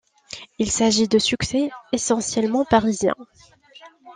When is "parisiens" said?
2.65-3.13